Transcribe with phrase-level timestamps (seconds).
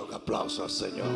[0.00, 1.06] Un aplauso al Señor.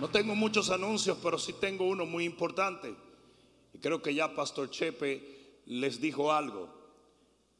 [0.00, 2.94] No tengo muchos anuncios, pero sí tengo uno muy importante.
[3.72, 6.68] Y creo que ya Pastor Chepe les dijo algo.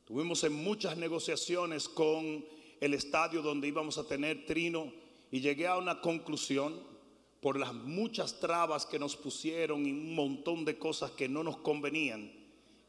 [0.05, 2.45] Tuvimos en muchas negociaciones con
[2.81, 4.93] el estadio donde íbamos a tener trino
[5.31, 6.75] y llegué a una conclusión
[7.41, 11.59] por las muchas trabas que nos pusieron y un montón de cosas que no nos
[11.59, 12.33] convenían,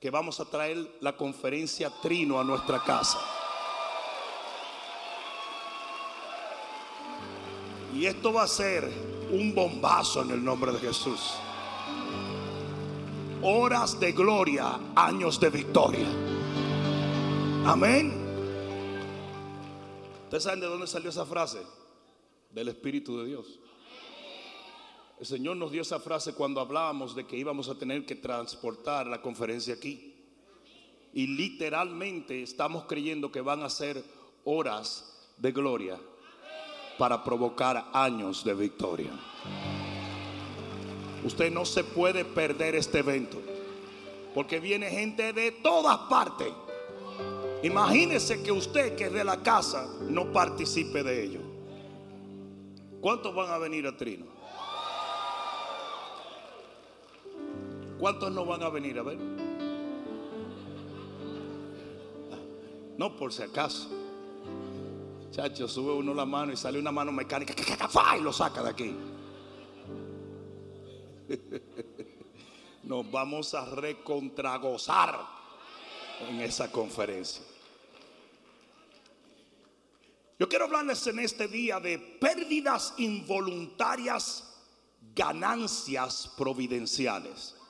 [0.02, 3.20] que vamos a traer la conferencia trino a nuestra casa.
[7.94, 8.92] Y esto va a ser
[9.30, 11.34] un bombazo en el nombre de Jesús.
[13.44, 16.08] Horas de gloria, años de victoria.
[17.68, 18.12] Amén.
[20.24, 21.62] ¿Ustedes saben de dónde salió esa frase?
[22.50, 23.61] Del Espíritu de Dios.
[25.22, 29.06] El Señor nos dio esa frase cuando hablábamos de que íbamos a tener que transportar
[29.06, 30.16] la conferencia aquí.
[31.14, 34.04] Y literalmente estamos creyendo que van a ser
[34.46, 36.00] horas de gloria
[36.98, 39.12] para provocar años de victoria.
[41.24, 43.40] Usted no se puede perder este evento.
[44.34, 46.52] Porque viene gente de todas partes.
[47.62, 51.42] Imagínese que usted que es de la casa no participe de ello.
[53.02, 54.41] ¿Cuántos van a venir a Trino?
[58.02, 59.20] ¿Cuántos no van a venir a ver?
[62.98, 63.90] No, por si acaso.
[65.30, 67.54] Chacho, sube uno la mano y sale una mano mecánica
[68.18, 68.96] y lo saca de aquí.
[72.84, 75.20] Nos vamos a recontragozar
[76.28, 77.44] en esa conferencia.
[80.40, 84.60] Yo quiero hablarles en este día de pérdidas involuntarias,
[85.14, 87.61] ganancias providenciales.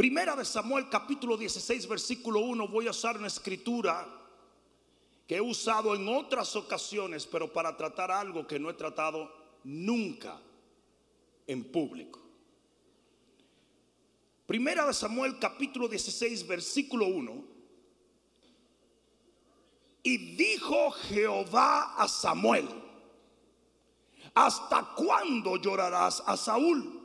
[0.00, 4.08] Primera de Samuel capítulo 16 versículo 1 voy a usar una escritura
[5.26, 9.30] que he usado en otras ocasiones, pero para tratar algo que no he tratado
[9.62, 10.40] nunca
[11.46, 12.18] en público.
[14.46, 17.44] Primera de Samuel capítulo 16 versículo 1.
[20.04, 22.66] Y dijo Jehová a Samuel,
[24.32, 26.99] ¿hasta cuándo llorarás a Saúl?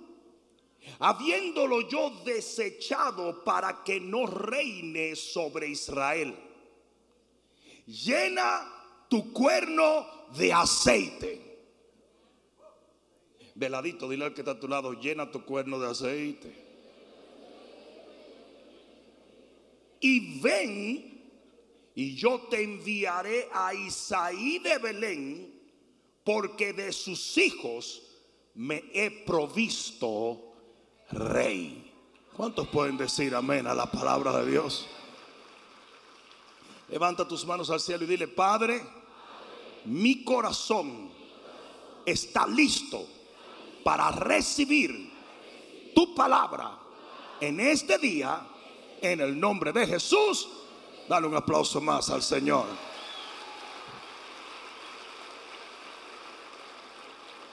[1.00, 6.36] Habiéndolo yo desechado para que no reine sobre Israel
[7.86, 8.68] llena
[9.08, 10.08] tu cuerno
[10.38, 11.42] de aceite.
[13.56, 16.66] Veladito, dile al que está a tu lado, llena tu cuerno de aceite.
[20.02, 21.32] Y ven,
[21.96, 25.62] y yo te enviaré a Isaí de Belén,
[26.24, 28.02] porque de sus hijos
[28.56, 30.55] me he provisto
[31.12, 31.94] rey.
[32.36, 34.88] ¿Cuántos pueden decir amén a la palabra de Dios?
[36.90, 38.82] Levanta tus manos al cielo y dile, Padre,
[39.86, 41.10] mi corazón
[42.06, 43.06] está listo
[43.84, 45.12] para recibir
[45.94, 46.78] tu palabra
[47.40, 48.42] en este día,
[49.02, 50.48] en el nombre de Jesús.
[51.08, 52.66] Dale un aplauso más al Señor.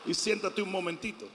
[0.04, 1.26] Y siéntate un momentito.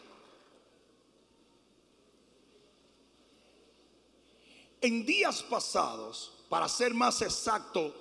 [4.81, 7.93] En días pasados, para ser más exacto,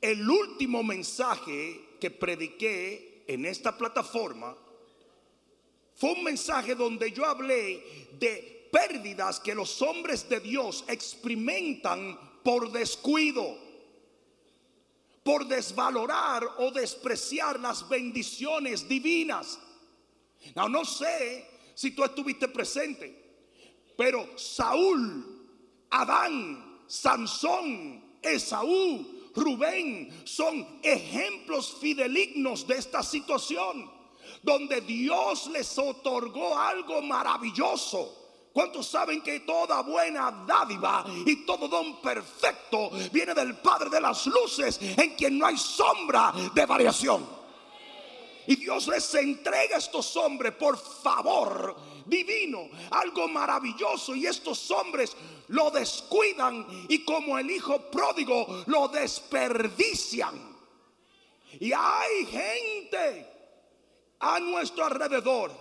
[0.00, 4.56] el último mensaje que prediqué en esta plataforma
[5.94, 12.72] fue un mensaje donde yo hablé de pérdidas que los hombres de Dios experimentan por
[12.72, 13.58] descuido,
[15.22, 19.58] por desvalorar o despreciar las bendiciones divinas.
[20.54, 23.14] No, sé si tú estuviste presente,
[23.96, 25.39] pero Saúl,
[25.90, 33.90] Adán, Sansón, Esaú, Rubén son ejemplos fidelignos de esta situación,
[34.42, 38.16] donde Dios les otorgó algo maravilloso.
[38.52, 44.26] ¿Cuántos saben que toda buena dádiva y todo don perfecto viene del Padre de las
[44.26, 47.39] Luces, en quien no hay sombra de variación?
[48.50, 54.12] Y Dios les entrega a estos hombres por favor divino, algo maravilloso.
[54.16, 55.16] Y estos hombres
[55.46, 60.34] lo descuidan y como el hijo pródigo lo desperdician.
[61.60, 63.32] Y hay gente
[64.18, 65.52] a nuestro alrededor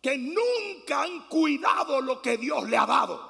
[0.00, 3.20] que nunca han cuidado lo que Dios le ha dado,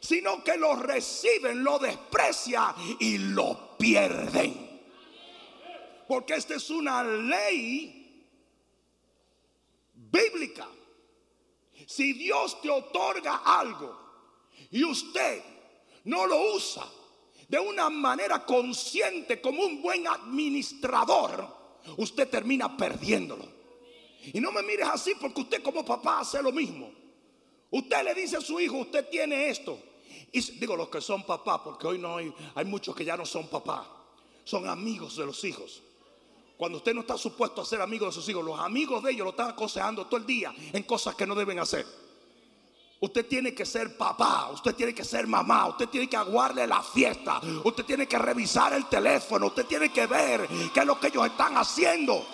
[0.00, 4.69] sino que lo reciben, lo desprecian y lo pierden.
[6.10, 8.26] Porque esta es una ley
[9.94, 10.66] bíblica.
[11.86, 13.96] Si Dios te otorga algo,
[14.72, 15.40] y usted
[16.06, 16.84] no lo usa
[17.48, 21.46] de una manera consciente como un buen administrador,
[21.98, 23.46] usted termina perdiéndolo.
[24.32, 26.90] Y no me mires así porque usted como papá hace lo mismo.
[27.70, 29.78] Usted le dice a su hijo, usted tiene esto.
[30.32, 33.24] Y digo los que son papás, porque hoy no hay, hay muchos que ya no
[33.24, 33.86] son papás,
[34.42, 35.84] son amigos de los hijos.
[36.60, 39.24] Cuando usted no está supuesto a ser amigo de sus hijos, los amigos de ellos
[39.24, 41.86] lo están aconsejando todo el día en cosas que no deben hacer.
[43.00, 46.82] Usted tiene que ser papá, usted tiene que ser mamá, usted tiene que aguarle la
[46.82, 51.06] fiesta, usted tiene que revisar el teléfono, usted tiene que ver qué es lo que
[51.06, 52.26] ellos están haciendo.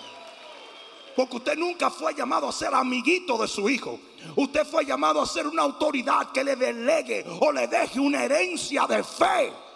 [1.15, 3.97] Porque usted nunca fue llamado a ser amiguito de su hijo.
[4.35, 8.85] Usted fue llamado a ser una autoridad que le delegue o le deje una herencia
[8.87, 9.66] de fe.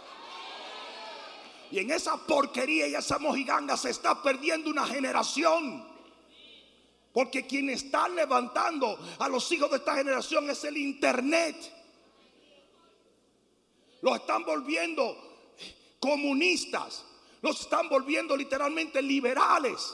[1.71, 5.89] Y en esa porquería y esa mojiganga se está perdiendo una generación.
[7.13, 11.55] Porque quien está levantando a los hijos de esta generación es el Internet.
[14.01, 15.15] Los están volviendo
[15.99, 17.05] comunistas.
[17.41, 19.93] Los están volviendo literalmente liberales.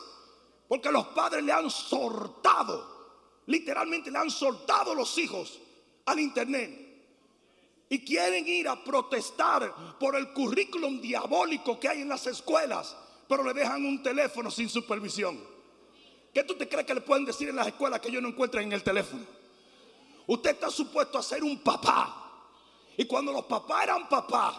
[0.68, 2.97] Porque los padres le han soltado.
[3.45, 5.59] Literalmente le han soltado los hijos
[6.06, 6.87] al Internet.
[7.89, 12.95] Y quieren ir a protestar por el currículum diabólico que hay en las escuelas.
[13.28, 15.39] Pero le dejan un teléfono sin supervisión.
[16.34, 18.63] ¿Qué tú te crees que le pueden decir en las escuelas que ellos no encuentran
[18.66, 19.25] en el teléfono?
[20.28, 22.24] Usted está supuesto a ser un papá.
[22.98, 24.56] Y cuando los papás eran papás,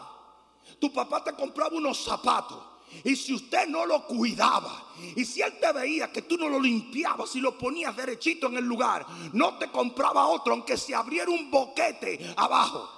[0.79, 2.63] tu papá te compraba unos zapatos.
[3.05, 6.59] Y si usted no lo cuidaba, y si él te veía que tú no lo
[6.59, 11.31] limpiabas y lo ponías derechito en el lugar, no te compraba otro, aunque se abriera
[11.31, 12.98] un boquete abajo.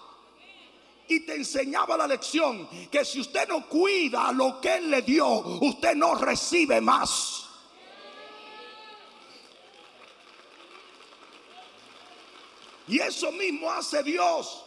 [1.11, 5.27] Y te enseñaba la lección que si usted no cuida lo que él le dio,
[5.27, 7.47] usted no recibe más.
[12.87, 14.65] Y eso mismo hace Dios.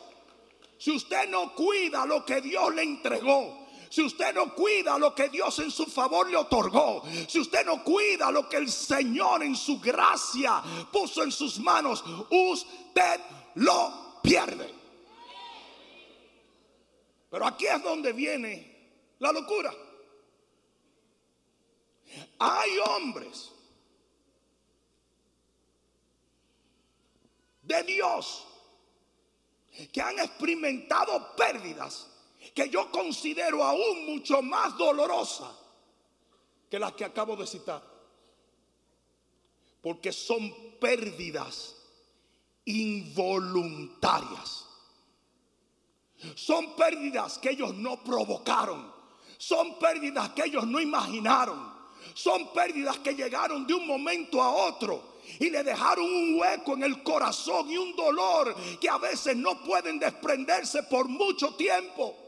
[0.77, 5.29] Si usted no cuida lo que Dios le entregó, si usted no cuida lo que
[5.29, 9.55] Dios en su favor le otorgó, si usted no cuida lo que el Señor en
[9.55, 10.61] su gracia
[10.91, 13.21] puso en sus manos, usted
[13.55, 14.72] lo pierde.
[17.33, 19.73] Pero aquí es donde viene la locura.
[22.37, 23.51] Hay hombres
[27.63, 28.45] de Dios
[29.91, 32.07] que han experimentado pérdidas
[32.53, 35.55] que yo considero aún mucho más dolorosas
[36.69, 37.81] que las que acabo de citar.
[39.81, 41.77] Porque son pérdidas
[42.65, 44.67] involuntarias.
[46.35, 48.91] Son pérdidas que ellos no provocaron.
[49.37, 51.73] Son pérdidas que ellos no imaginaron.
[52.13, 56.83] Son pérdidas que llegaron de un momento a otro y le dejaron un hueco en
[56.83, 62.22] el corazón y un dolor que a veces no pueden desprenderse por mucho tiempo.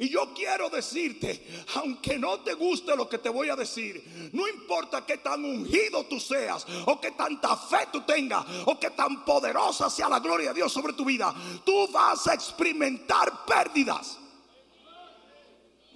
[0.00, 4.46] Y yo quiero decirte, aunque no te guste lo que te voy a decir, no
[4.46, 9.24] importa qué tan ungido tú seas, o qué tanta fe tú tengas, o qué tan
[9.24, 11.34] poderosa sea la gloria de Dios sobre tu vida,
[11.64, 14.20] tú vas a experimentar pérdidas.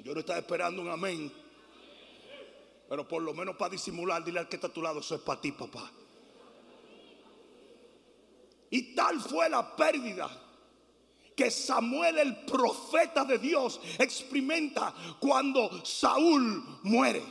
[0.02, 1.32] Yo no estaba esperando un amén.
[2.88, 5.20] Pero por lo menos para disimular, dile al que está a tu lado, eso es
[5.20, 5.88] para ti, papá.
[8.69, 10.28] Y tal fue la pérdida
[11.37, 17.22] que Samuel, el profeta de Dios, experimenta cuando Saúl muere.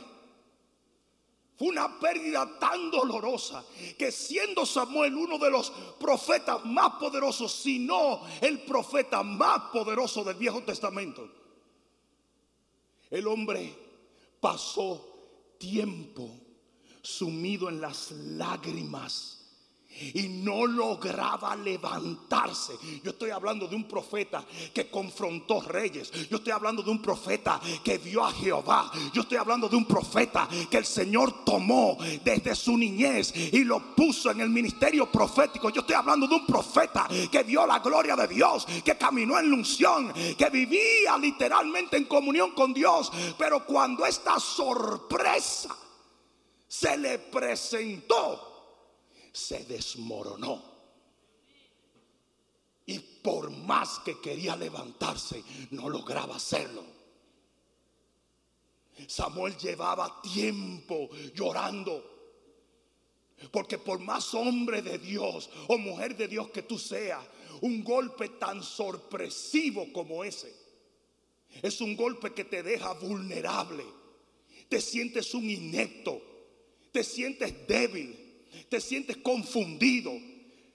[1.56, 3.64] Fue una pérdida tan dolorosa
[3.96, 10.24] que siendo Samuel uno de los profetas más poderosos, si no el profeta más poderoso
[10.24, 11.30] del Viejo Testamento,
[13.10, 13.72] el hombre
[14.40, 16.40] pasó tiempo
[17.02, 19.41] sumido en las lágrimas
[20.14, 22.74] y no lograba levantarse.
[23.02, 26.10] Yo estoy hablando de un profeta que confrontó reyes.
[26.28, 28.90] Yo estoy hablando de un profeta que vio a Jehová.
[29.12, 33.94] Yo estoy hablando de un profeta que el Señor tomó desde su niñez y lo
[33.94, 35.70] puso en el ministerio profético.
[35.70, 39.50] Yo estoy hablando de un profeta que vio la gloria de Dios, que caminó en
[39.50, 43.12] la unción, que vivía literalmente en comunión con Dios.
[43.38, 45.76] Pero cuando esta sorpresa
[46.66, 48.51] se le presentó,
[49.32, 50.72] se desmoronó.
[52.86, 56.84] Y por más que quería levantarse, no lograba hacerlo.
[59.06, 62.10] Samuel llevaba tiempo llorando.
[63.50, 67.24] Porque por más hombre de Dios o mujer de Dios que tú seas,
[67.60, 70.52] un golpe tan sorpresivo como ese,
[71.60, 73.84] es un golpe que te deja vulnerable.
[74.68, 76.22] Te sientes un inepto,
[76.92, 78.21] te sientes débil,
[78.68, 80.12] te sientes confundido,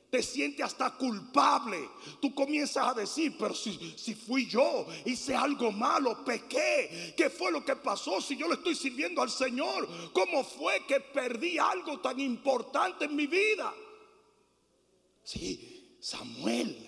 [0.10, 1.78] te sientes hasta culpable.
[2.22, 7.14] Tú comienzas a decir, pero si, si, fui yo, hice algo malo, pequé.
[7.16, 9.88] ¿Qué fue lo que pasó si yo le estoy sirviendo al Señor?
[10.14, 13.74] ¿Cómo fue que perdí algo tan importante en mi vida?
[15.24, 16.88] Sí, Samuel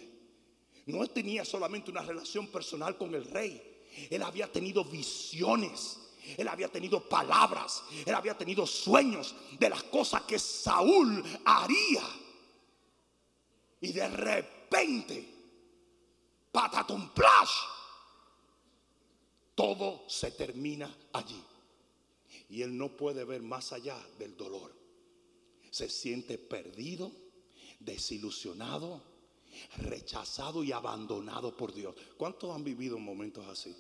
[0.85, 3.61] no tenía solamente una relación personal con el rey.
[4.09, 5.97] Él había tenido visiones.
[6.37, 7.83] Él había tenido palabras.
[8.05, 12.03] Él había tenido sueños de las cosas que Saúl haría.
[13.81, 15.33] Y de repente,
[16.51, 17.51] patatum plash,
[19.55, 21.43] todo se termina allí.
[22.49, 24.73] Y él no puede ver más allá del dolor.
[25.69, 27.11] Se siente perdido,
[27.79, 29.03] desilusionado,
[29.77, 31.95] rechazado y abandonado por Dios.
[32.17, 33.75] ¿Cuántos han vivido momentos así?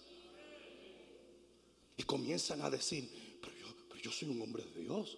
[1.99, 5.17] Y comienzan a decir, pero yo, pero yo soy un hombre de Dios.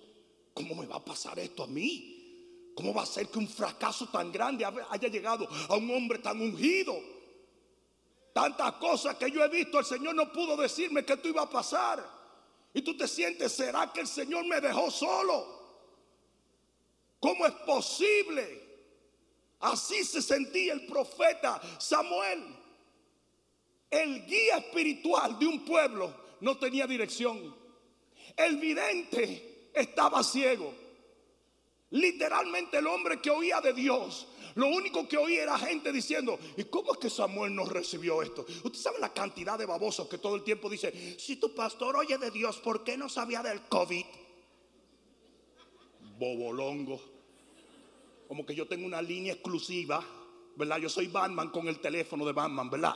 [0.52, 2.72] ¿Cómo me va a pasar esto a mí?
[2.74, 6.42] ¿Cómo va a ser que un fracaso tan grande haya llegado a un hombre tan
[6.42, 7.00] ungido?
[8.34, 11.50] Tantas cosas que yo he visto, el Señor no pudo decirme que esto iba a
[11.52, 12.04] pasar.
[12.74, 15.62] Y tú te sientes, ¿será que el Señor me dejó solo?
[17.20, 18.60] ¿Cómo es posible?
[19.60, 22.44] Así se sentía el profeta Samuel.
[23.88, 27.56] El guía espiritual de un pueblo no tenía dirección.
[28.36, 30.74] El vidente estaba ciego.
[31.92, 36.64] Literalmente el hombre que oía de Dios, lo único que oía era gente diciendo, ¿y
[36.66, 38.46] cómo es que Samuel no recibió esto?
[38.64, 42.18] Usted sabe la cantidad de babosos que todo el tiempo dice, si tu pastor oye
[42.18, 44.06] de Dios, ¿por qué no sabía del COVID?
[46.18, 47.02] Bobolongo.
[48.28, 50.04] Como que yo tengo una línea exclusiva,
[50.56, 50.78] ¿verdad?
[50.78, 52.96] Yo soy Batman con el teléfono de Batman, ¿verdad?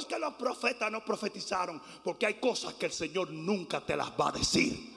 [0.00, 1.82] ¿Cómo es que los profetas no profetizaron?
[2.02, 4.96] Porque hay cosas que el Señor nunca te las va a decir.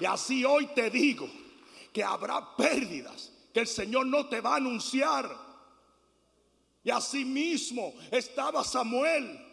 [0.00, 1.28] Y así hoy te digo
[1.92, 5.28] que habrá pérdidas que el Señor no te va a anunciar.
[6.84, 9.44] Y así mismo estaba Samuel.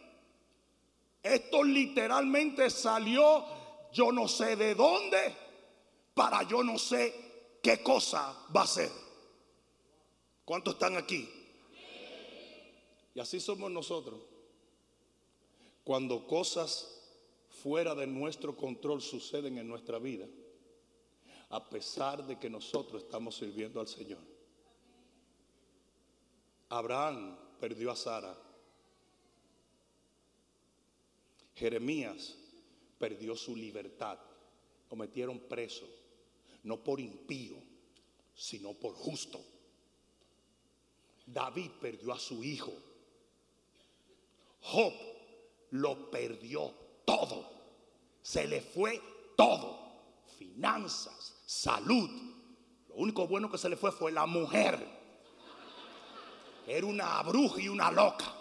[1.23, 3.43] Esto literalmente salió
[3.91, 5.35] yo no sé de dónde
[6.13, 9.04] para yo no sé qué cosa va a ser.
[10.45, 11.27] ¿Cuántos están aquí?
[13.15, 14.21] Y así somos nosotros.
[15.83, 17.01] Cuando cosas
[17.49, 20.27] fuera de nuestro control suceden en nuestra vida,
[21.49, 24.21] a pesar de que nosotros estamos sirviendo al Señor.
[26.69, 28.37] Abraham perdió a Sara.
[31.55, 32.35] Jeremías
[32.99, 34.19] perdió su libertad.
[34.89, 35.87] Lo metieron preso,
[36.63, 37.55] no por impío,
[38.35, 39.54] sino por justo.
[41.25, 42.73] David perdió a su hijo.
[44.61, 44.93] Job
[45.71, 46.71] lo perdió
[47.05, 47.49] todo.
[48.21, 49.01] Se le fue
[49.35, 49.77] todo.
[50.37, 52.09] Finanzas, salud.
[52.89, 54.95] Lo único bueno que se le fue fue la mujer.
[56.67, 58.33] Era una bruja y una loca.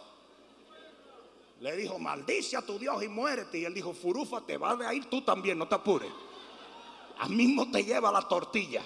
[1.61, 3.59] Le dijo, maldice a tu Dios y muérete.
[3.59, 6.11] Y él dijo, Furufa, te vas a ir tú también, no te apures.
[7.19, 8.83] A mismo te lleva la tortilla.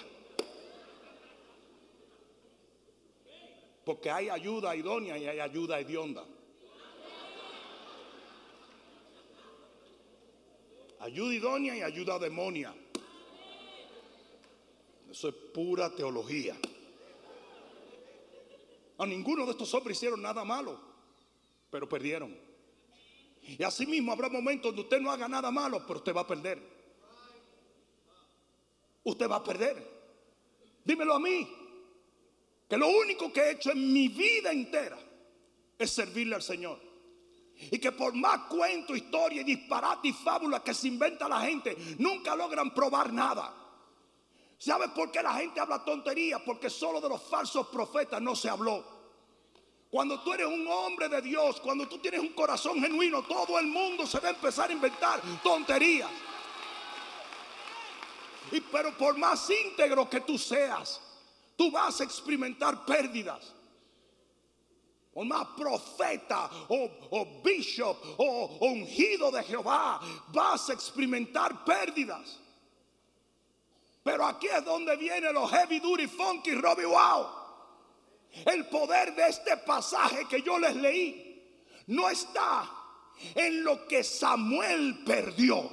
[3.89, 6.23] Porque hay ayuda idónea y hay ayuda hedionda.
[10.99, 12.71] Ayuda idónea y ayuda demonia.
[15.09, 16.55] Eso es pura teología.
[18.99, 20.79] A ninguno de estos hombres hicieron nada malo,
[21.71, 22.37] pero perdieron.
[23.41, 26.27] Y así mismo habrá momentos donde usted no haga nada malo, pero usted va a
[26.27, 26.61] perder.
[29.03, 29.83] Usted va a perder.
[30.85, 31.58] Dímelo a mí,
[32.69, 34.97] que lo único que he hecho en mi vida entera
[35.77, 36.79] es servirle al Señor.
[37.71, 42.35] Y que por más cuento, historia, disparate y fábula que se inventa la gente, nunca
[42.35, 43.53] logran probar nada.
[44.59, 46.41] ¿Sabes por qué la gente habla tonterías?
[46.45, 48.85] Porque solo de los falsos profetas no se habló.
[49.89, 53.65] Cuando tú eres un hombre de Dios, cuando tú tienes un corazón genuino, todo el
[53.65, 56.11] mundo se va a empezar a inventar tonterías.
[58.51, 61.01] Y pero por más íntegro que tú seas,
[61.59, 63.53] tú vas a experimentar pérdidas
[65.13, 69.99] o más profeta o, bishop o, ungido de Jehová,
[70.31, 72.39] vas a experimentar pérdidas.
[74.01, 77.27] Pero aquí es donde viene los heavy duty funky Robbie Wow.
[78.45, 81.43] El poder de este pasaje que yo les leí
[81.87, 82.69] no está
[83.35, 85.69] en lo que Samuel perdió.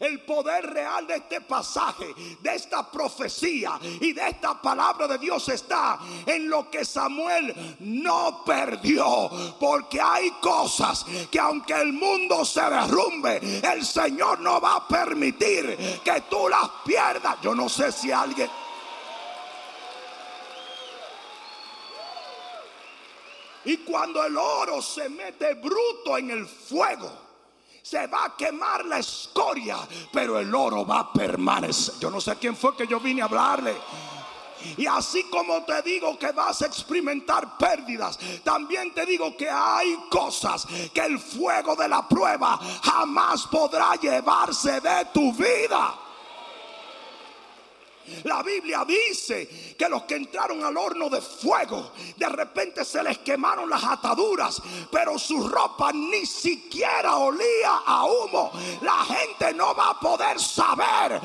[0.00, 5.48] El poder real de este pasaje, de esta profecía y de esta palabra de Dios
[5.48, 9.30] está en lo que Samuel no perdió.
[9.58, 16.00] Porque hay cosas que aunque el mundo se derrumbe, el Señor no va a permitir
[16.04, 17.36] que tú las pierdas.
[17.42, 18.48] Yo no sé si alguien...
[23.64, 27.27] Y cuando el oro se mete bruto en el fuego,
[27.88, 29.78] se va a quemar la escoria,
[30.12, 31.94] pero el oro va a permanecer.
[31.98, 33.74] Yo no sé quién fue que yo vine a hablarle.
[34.76, 39.96] Y así como te digo que vas a experimentar pérdidas, también te digo que hay
[40.10, 45.94] cosas que el fuego de la prueba jamás podrá llevarse de tu vida.
[48.24, 53.18] La Biblia dice que los que entraron al horno de fuego, de repente se les
[53.18, 54.60] quemaron las ataduras,
[54.90, 58.52] pero su ropa ni siquiera olía a humo.
[58.82, 61.20] La gente no va a poder saber.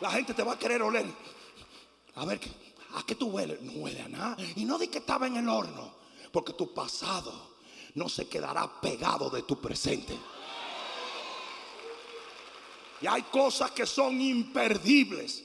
[0.00, 1.06] La gente te va a querer oler.
[2.16, 2.40] A ver,
[2.94, 3.60] ¿a qué tú hueles?
[3.62, 4.36] No huele a nada.
[4.56, 5.92] Y no di que estaba en el horno,
[6.32, 7.56] porque tu pasado
[7.94, 10.16] no se quedará pegado de tu presente.
[13.00, 15.42] Y hay cosas que son imperdibles.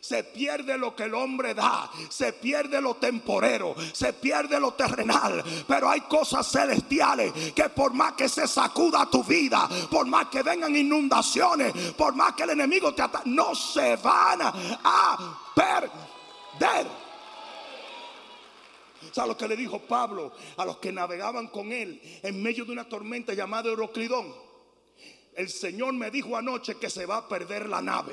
[0.00, 5.44] Se pierde lo que el hombre da, se pierde lo temporero, se pierde lo terrenal,
[5.66, 10.42] pero hay cosas celestiales que por más que se sacuda tu vida, por más que
[10.42, 16.86] vengan inundaciones, por más que el enemigo te ataque, no se van a perder.
[19.12, 22.72] ¿Sabes lo que le dijo Pablo a los que navegaban con él en medio de
[22.72, 24.47] una tormenta llamada Euroclidón?
[25.38, 28.12] El Señor me dijo anoche que se va a perder la nave.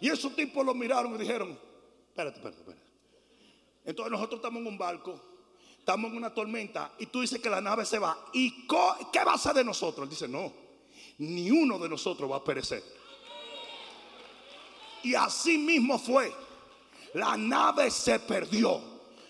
[0.00, 1.50] Y esos tipos lo miraron y dijeron,
[2.08, 2.86] espérate, espérate, espérate.
[3.84, 5.20] Entonces nosotros estamos en un barco,
[5.78, 8.16] estamos en una tormenta y tú dices que la nave se va.
[8.32, 10.04] ¿Y qué va a ser de nosotros?
[10.04, 10.50] Él dice, no,
[11.18, 12.82] ni uno de nosotros va a perecer.
[15.02, 16.32] Y así mismo fue.
[17.12, 18.80] La nave se perdió,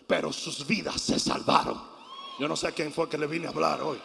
[0.07, 1.83] pero sus vidas se salvaron.
[2.39, 3.99] Yo no sé quién fue que le vine a hablar hoy.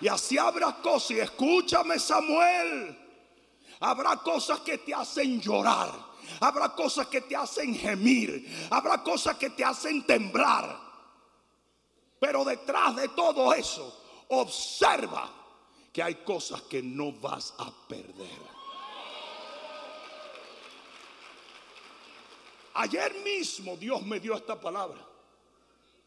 [0.00, 2.96] Y así habrá cosas, y escúchame Samuel,
[3.80, 5.92] habrá cosas que te hacen llorar,
[6.40, 10.88] habrá cosas que te hacen gemir, habrá cosas que te hacen temblar.
[12.20, 15.30] Pero detrás de todo eso, observa
[15.92, 18.58] que hay cosas que no vas a perder.
[22.74, 25.04] Ayer mismo Dios me dio esta palabra.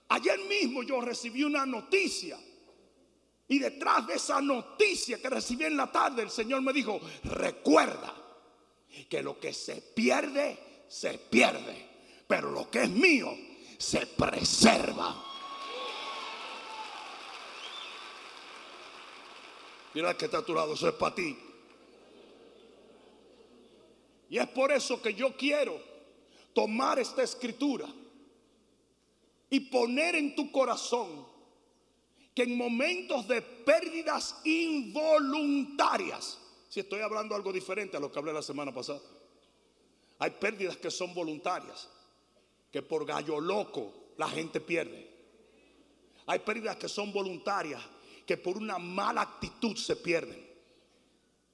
[0.07, 2.39] Ayer mismo yo recibí una noticia
[3.51, 8.15] y detrás de esa noticia que recibí en la tarde, el Señor me dijo, recuerda
[9.09, 11.89] que lo que se pierde, se pierde.
[12.25, 13.37] Pero lo que es mío,
[13.77, 15.21] se preserva.
[19.95, 21.37] Mira que está a tu lado, eso es para ti.
[24.29, 25.77] Y es por eso que yo quiero
[26.53, 27.89] tomar esta escritura
[29.49, 31.30] y poner en tu corazón
[32.33, 36.37] que en momentos de pérdidas involuntarias,
[36.69, 39.01] si estoy hablando algo diferente a lo que hablé la semana pasada,
[40.19, 41.89] hay pérdidas que son voluntarias,
[42.71, 45.09] que por gallo loco la gente pierde.
[46.27, 47.81] Hay pérdidas que son voluntarias,
[48.25, 50.49] que por una mala actitud se pierden.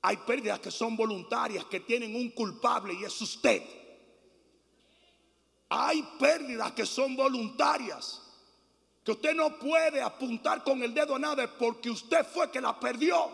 [0.01, 3.63] Hay pérdidas que son voluntarias, que tienen un culpable y es usted.
[5.69, 8.26] Hay pérdidas que son voluntarias
[9.07, 12.77] que usted no puede apuntar con el dedo a nada porque usted fue que la
[12.77, 13.31] perdió.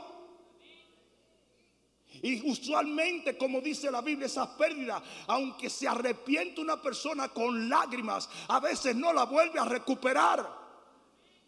[2.22, 8.30] Y usualmente, como dice la Biblia, esas pérdidas, aunque se arrepiente una persona con lágrimas,
[8.50, 10.48] a veces no la vuelve a recuperar.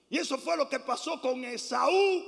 [0.10, 2.24] Y eso fue lo que pasó con Esaú.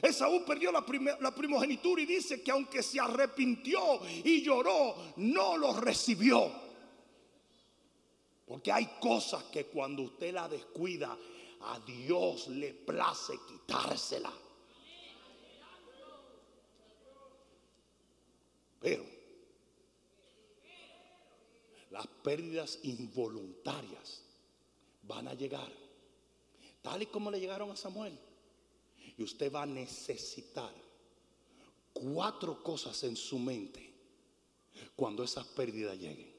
[0.00, 0.82] Esaú perdió la,
[1.20, 6.61] la primogenitura y dice que aunque se arrepintió y lloró, no lo recibió.
[8.52, 11.16] Porque hay cosas que cuando usted la descuida,
[11.62, 14.30] a Dios le place quitársela.
[18.78, 19.06] Pero
[21.92, 24.20] las pérdidas involuntarias
[25.04, 25.72] van a llegar,
[26.82, 28.18] tal y como le llegaron a Samuel.
[29.16, 30.74] Y usted va a necesitar
[31.94, 33.94] cuatro cosas en su mente
[34.94, 36.31] cuando esas pérdidas lleguen.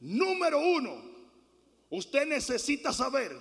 [0.00, 0.96] Número uno,
[1.90, 3.36] usted necesita saber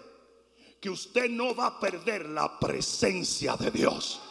[0.82, 4.22] que usted no va a perder la presencia de Dios.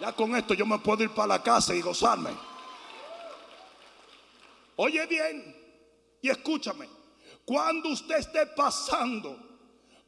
[0.00, 2.30] Ya con esto yo me puedo ir para la casa y gozarme.
[4.76, 5.56] Oye bien
[6.20, 6.88] y escúchame.
[7.44, 9.38] Cuando usted esté pasando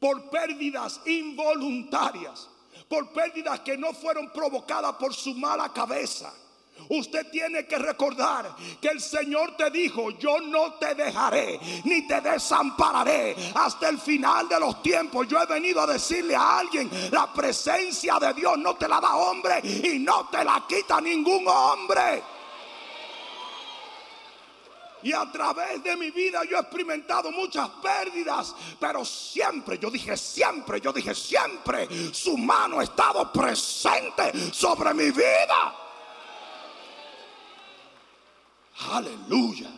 [0.00, 2.48] por pérdidas involuntarias,
[2.88, 6.32] por pérdidas que no fueron provocadas por su mala cabeza,
[6.88, 12.20] Usted tiene que recordar que el Señor te dijo, yo no te dejaré ni te
[12.20, 15.26] desampararé hasta el final de los tiempos.
[15.26, 19.16] Yo he venido a decirle a alguien, la presencia de Dios no te la da
[19.16, 22.22] hombre y no te la quita ningún hombre.
[25.02, 30.16] Y a través de mi vida yo he experimentado muchas pérdidas, pero siempre, yo dije
[30.16, 35.85] siempre, yo dije siempre, su mano ha estado presente sobre mi vida.
[38.78, 39.70] Aleluya.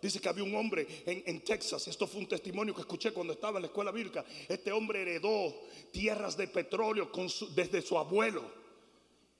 [0.00, 3.58] Dice que había un hombre en, Texas, esto fue un testimonio que escuché cuando estaba
[3.58, 4.24] en la escuela bíblica.
[4.48, 5.54] Este hombre heredó
[5.92, 7.10] tierras de petróleo
[7.54, 8.42] desde su abuelo.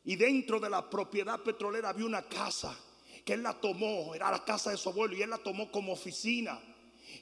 [0.05, 2.79] Y dentro de la propiedad petrolera había una casa
[3.25, 5.93] que él la tomó, era la casa de su abuelo, y él la tomó como
[5.93, 6.61] oficina.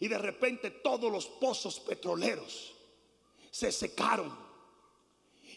[0.01, 2.75] Y de repente todos los pozos petroleros
[3.51, 4.37] se secaron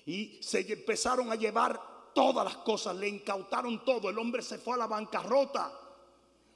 [0.06, 1.80] y se empezaron a llevar
[2.14, 4.10] todas las cosas, le incautaron todo.
[4.10, 5.72] El hombre se fue a la bancarrota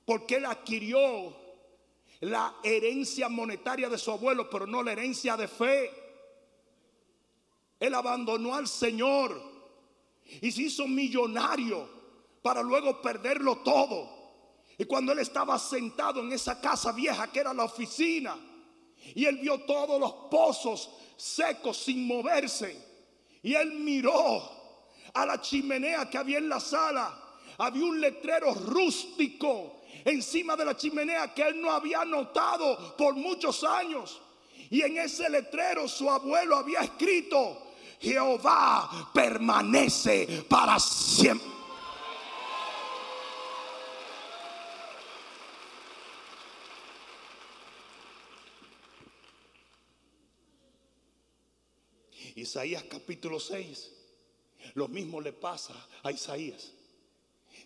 [0.06, 1.36] porque él adquirió
[2.22, 5.92] la herencia monetaria de su abuelo, pero no la herencia de fe.
[7.80, 9.42] Él abandonó al Señor
[10.42, 11.90] y se hizo millonario
[12.42, 14.16] para luego perderlo todo.
[14.78, 18.38] Y cuando él estaba sentado en esa casa vieja que era la oficina,
[19.14, 22.84] y él vio todos los pozos secos sin moverse,
[23.42, 24.55] y él miró
[25.16, 27.22] a la chimenea que había en la sala.
[27.58, 33.64] Había un letrero rústico encima de la chimenea que él no había notado por muchos
[33.64, 34.22] años.
[34.70, 41.56] Y en ese letrero su abuelo había escrito, Jehová permanece para siempre.
[52.36, 54.05] Isaías capítulo 6
[54.74, 55.74] lo mismo le pasa
[56.04, 56.74] a Isaías.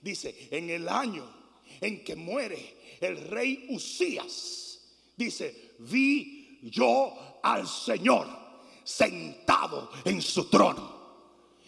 [0.02, 1.26] Dice, en el año
[1.82, 4.80] en que muere el rey Usías,
[5.16, 8.28] dice, vi yo al Señor
[8.84, 11.00] sentado en su trono.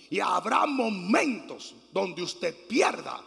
[0.10, 3.24] Y habrá momentos donde usted pierda,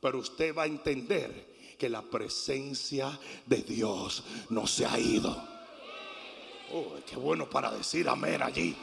[0.00, 5.30] pero usted va a entender que la presencia de Dios no se ha ido.
[6.72, 8.74] Oh, qué bueno para decir amén allí.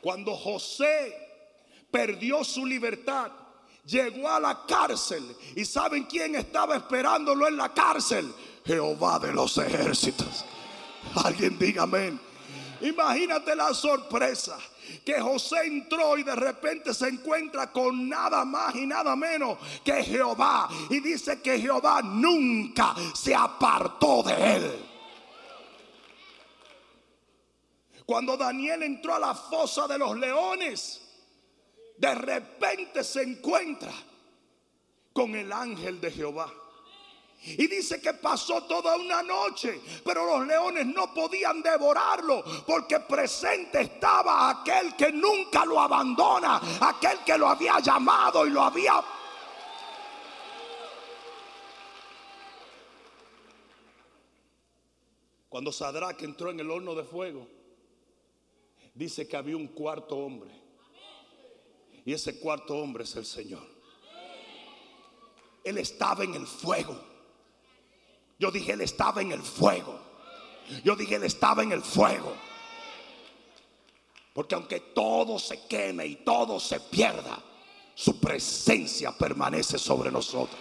[0.00, 1.28] Cuando José
[1.90, 3.32] perdió su libertad,
[3.84, 5.24] llegó a la cárcel.
[5.56, 8.32] ¿Y saben quién estaba esperándolo en la cárcel?
[8.64, 10.44] Jehová de los ejércitos.
[11.24, 12.20] Alguien diga amén.
[12.80, 14.56] Imagínate la sorpresa
[15.04, 20.04] que José entró y de repente se encuentra con nada más y nada menos que
[20.04, 20.68] Jehová.
[20.90, 24.87] Y dice que Jehová nunca se apartó de él.
[28.08, 30.98] Cuando Daniel entró a la fosa de los leones,
[31.98, 33.92] de repente se encuentra
[35.12, 36.50] con el ángel de Jehová.
[37.42, 43.82] Y dice que pasó toda una noche, pero los leones no podían devorarlo porque presente
[43.82, 49.04] estaba aquel que nunca lo abandona, aquel que lo había llamado y lo había...
[55.50, 57.57] Cuando Sadrach entró en el horno de fuego,
[58.98, 60.50] dice que había un cuarto hombre.
[62.04, 63.62] Y ese cuarto hombre es el Señor.
[65.62, 66.98] Él estaba en el fuego.
[68.38, 69.98] Yo dije, Él estaba en el fuego.
[70.84, 72.34] Yo dije, Él estaba en el fuego.
[74.32, 77.42] Porque aunque todo se queme y todo se pierda,
[77.94, 80.60] su presencia permanece sobre nosotros.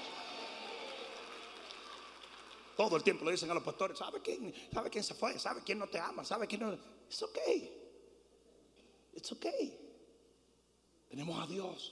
[2.75, 5.39] Todo el tiempo le dicen a los pastores, ¿sabe quién, ¿sabe quién se fue?
[5.39, 6.23] ¿Sabe quién no te ama?
[6.23, 6.77] ¿Sabe quién no?
[7.09, 7.37] Es ok.
[9.17, 9.75] It's okay.
[11.09, 11.91] Tenemos a Dios.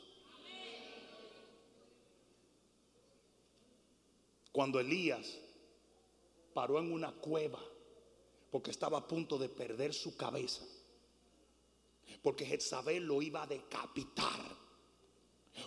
[4.52, 5.40] Cuando Elías
[6.54, 7.60] paró en una cueva
[8.52, 10.64] porque estaba a punto de perder su cabeza,
[12.22, 14.40] porque Jezabel lo iba a decapitar,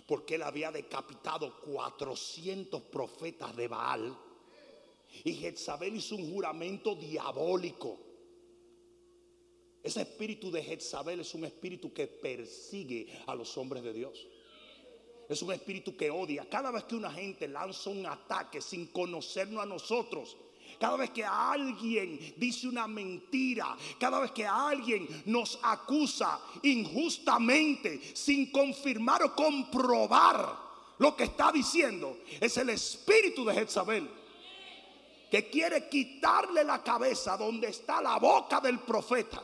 [0.07, 4.17] porque él había decapitado 400 profetas de Baal,
[5.25, 8.08] y Jezabel hizo un juramento diabólico
[9.89, 14.27] ese espíritu de Jezabel es un espíritu que persigue a los hombres de Dios.
[15.27, 16.47] Es un espíritu que odia.
[16.49, 20.37] Cada vez que una gente lanza un ataque sin conocernos a nosotros,
[20.79, 28.51] cada vez que alguien dice una mentira, cada vez que alguien nos acusa injustamente sin
[28.51, 34.09] confirmar o comprobar lo que está diciendo es el espíritu de Jezabel
[35.29, 39.43] que quiere quitarle la cabeza donde está la boca del profeta.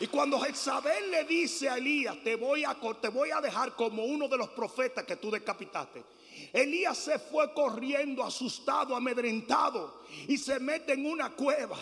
[0.00, 4.04] Y cuando Jezabel le dice a Elías, te voy a, te voy a dejar como
[4.04, 6.04] uno de los profetas que tú decapitaste.
[6.52, 11.76] Elías se fue corriendo, asustado, amedrentado, y se mete en una cueva.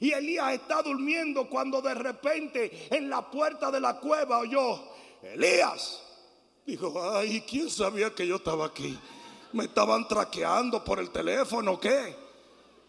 [0.00, 4.80] Y Elías está durmiendo cuando de repente en la puerta de la cueva oyó,
[5.22, 6.02] Elías.
[6.64, 8.98] Dijo, ay, ¿quién sabía que yo estaba aquí?
[9.52, 12.14] ¿Me estaban traqueando por el teléfono qué?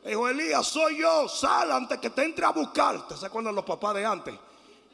[0.06, 3.08] Dijo, Elías, soy yo, sal antes que te entre a buscar.
[3.08, 4.36] ¿Te acuerdan los papás de antes?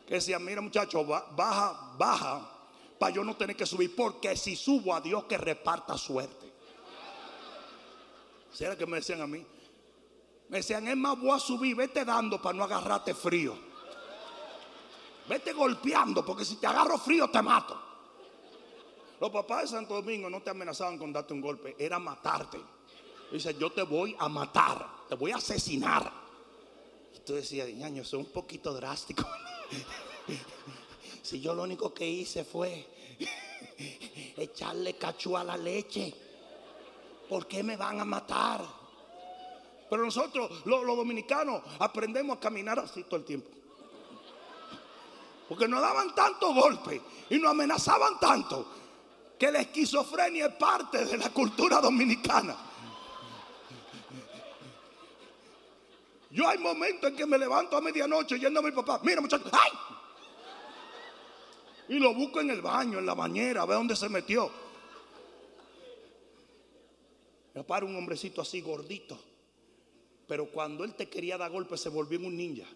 [0.05, 2.51] Que decía, mira muchacho, baja, baja,
[2.99, 6.53] para yo no tener que subir, porque si subo a Dios que reparta suerte.
[8.53, 9.45] ¿Será que me decían a mí?
[10.49, 13.57] Me decían, es más, voy a subir, vete dando para no agarrarte frío.
[15.27, 17.81] Vete golpeando, porque si te agarro frío te mato.
[19.19, 22.59] Los papás de Santo Domingo no te amenazaban con darte un golpe, era matarte.
[23.31, 26.11] Dice, yo te voy a matar, te voy a asesinar.
[27.15, 29.25] Y tú decías, ñaño, eso es un poquito drástico.
[31.21, 32.85] Si yo lo único que hice fue
[34.37, 36.13] echarle cachú a la leche,
[37.27, 38.61] ¿por qué me van a matar?
[39.89, 43.49] Pero nosotros, los, dominicanos, aprendemos a caminar así todo el tiempo.
[45.47, 48.67] Porque nos daban tanto golpe y nos amenazaban tanto
[49.37, 52.55] que la esquizofrenia es parte de la cultura dominicana.
[56.35, 58.99] Yo hay momentos en que me levanto a medianoche yendo a mi papá.
[59.03, 59.71] Mira, muchachos, ¡ay!
[61.87, 64.51] Y lo busco en el baño, en la bañera, a ver dónde se metió.
[67.53, 69.17] Me para un hombrecito así gordito.
[70.27, 72.67] Pero cuando él te quería dar golpe, se volvió en un ninja.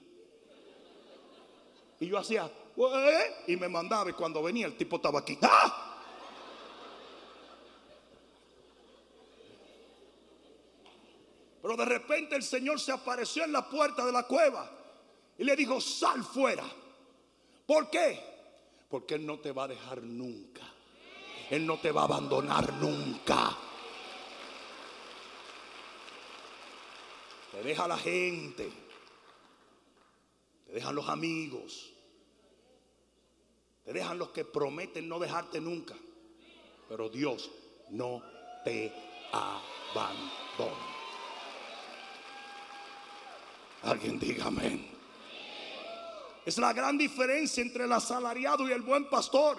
[1.99, 2.49] Y yo hacía,
[3.45, 4.09] y me mandaba.
[4.09, 5.37] Y cuando venía, el tipo estaba aquí.
[5.41, 5.88] ¡Ah!
[11.69, 14.67] Pero de repente el Señor se apareció en la puerta de la cueva
[15.37, 16.63] y le dijo, sal fuera.
[17.67, 18.19] ¿Por qué?
[18.89, 20.63] Porque Él no te va a dejar nunca.
[21.51, 23.55] Él no te va a abandonar nunca.
[27.51, 28.71] Te deja la gente.
[30.65, 31.93] Te dejan los amigos.
[33.85, 35.93] Te dejan los que prometen no dejarte nunca.
[36.87, 37.51] Pero Dios
[37.91, 38.23] no
[38.65, 38.91] te
[39.31, 40.98] abandona.
[43.83, 44.85] Alguien diga amén.
[46.45, 49.57] Es la gran diferencia entre el asalariado y el buen pastor.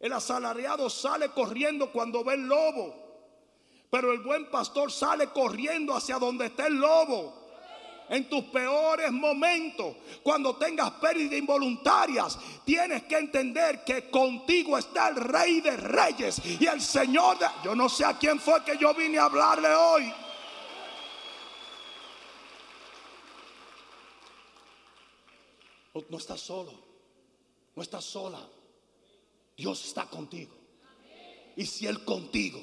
[0.00, 2.94] El asalariado sale corriendo cuando ve el lobo,
[3.88, 7.40] pero el buen pastor sale corriendo hacia donde está el lobo.
[8.08, 15.16] En tus peores momentos, cuando tengas pérdidas involuntarias, tienes que entender que contigo está el
[15.16, 17.46] rey de reyes y el Señor de...
[17.64, 20.12] Yo no sé a quién fue que yo vine a hablarle hoy.
[25.94, 26.72] No, estás solo,
[27.76, 28.40] no estás sola.
[29.56, 30.54] Dios está contigo.
[31.54, 32.60] Y si Él contigo,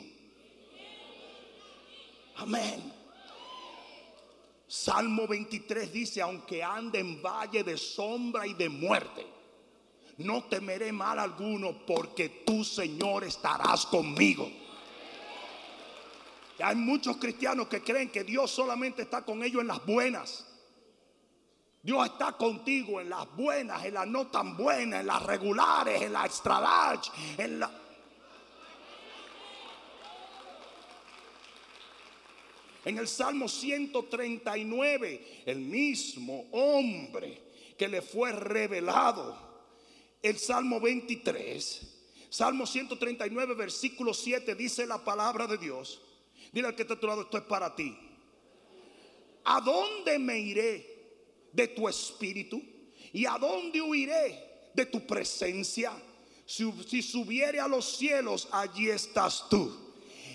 [2.37, 2.93] amén.
[4.67, 9.25] Salmo 23 dice, aunque ande en valle de sombra y de muerte,
[10.17, 14.51] no temeré mal alguno porque tú, Señor, estarás conmigo.
[16.59, 20.48] hay muchos cristianos que creen que Dios solamente está con ellos en las buenas.
[21.81, 26.13] Dios está contigo en las buenas, en las no tan buenas, en las regulares, en
[26.13, 27.71] las extra large, en la...
[32.85, 39.37] En el Salmo 139, el mismo hombre que le fue revelado,
[40.21, 46.01] el Salmo 23, Salmo 139, versículo 7, dice la palabra de Dios.
[46.51, 47.97] Dile al que está a tu lado, esto es para ti.
[49.45, 50.88] ¿A dónde me iré?
[51.51, 52.61] De tu espíritu?
[53.13, 55.91] ¿Y a dónde huiré de tu presencia?
[56.45, 59.71] Si, subiere a los cielos, allí estás tú.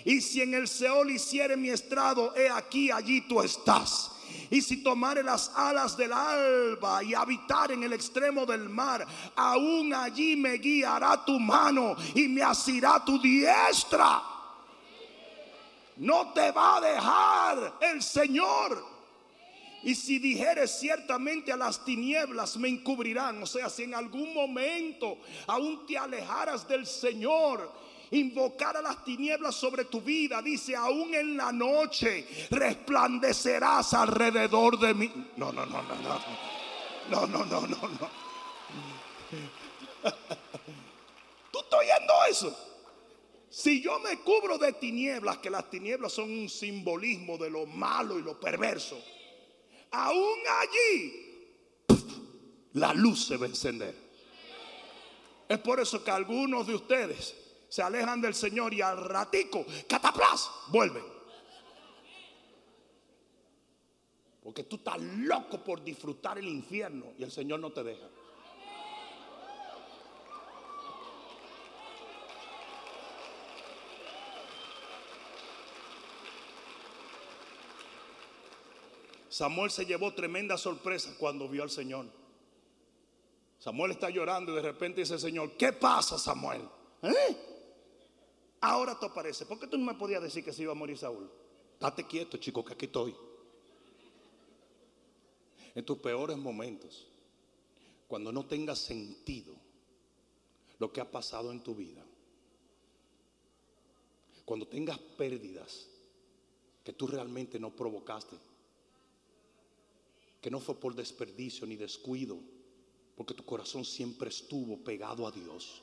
[0.05, 4.11] Y si en el Seol hiciere mi estrado, he aquí, allí tú estás.
[4.49, 9.93] Y si tomare las alas del alba y habitar en el extremo del mar, aún
[9.93, 14.21] allí me guiará tu mano y me asirá tu diestra.
[15.97, 18.95] No te va a dejar el Señor.
[19.85, 25.19] Y si dijeres ciertamente a las tinieblas me encubrirán, o sea, si en algún momento
[25.45, 27.71] aún te alejaras del Señor,
[28.09, 34.95] invocar a las tinieblas sobre tu vida, dice, aún en la noche resplandecerás alrededor de
[34.95, 35.11] mí.
[35.37, 36.19] No, no, no, no, no.
[37.11, 38.09] No, no, no, no, no.
[41.51, 42.57] ¿Tú estás oyendo eso?
[43.51, 48.17] Si yo me cubro de tinieblas, que las tinieblas son un simbolismo de lo malo
[48.17, 48.99] y lo perverso,
[49.95, 51.25] aún allí
[52.73, 53.95] la luz se va a encender.
[55.47, 57.35] Es por eso que algunos de ustedes
[57.69, 61.03] se alejan del Señor y al ratico, cataplas, vuelven.
[64.43, 68.07] Porque tú estás loco por disfrutar el infierno y el Señor no te deja.
[79.35, 82.05] Samuel se llevó tremenda sorpresa cuando vio al Señor.
[83.59, 86.61] Samuel está llorando y de repente dice Señor, ¿qué pasa Samuel?
[87.01, 87.35] ¿Eh?
[88.61, 89.45] Ahora tú apareces.
[89.45, 91.29] ¿Por qué tú no me podías decir que se iba a morir Saúl?
[91.77, 93.13] Date quieto, chico, que aquí estoy.
[95.75, 97.05] En tus peores momentos,
[98.07, 99.53] cuando no tengas sentido
[100.79, 102.05] lo que ha pasado en tu vida,
[104.45, 105.89] cuando tengas pérdidas
[106.85, 108.37] que tú realmente no provocaste,
[110.45, 112.39] que no fue por desperdicio ni descuido,
[113.15, 115.81] porque tu corazón siempre estuvo pegado a Dios.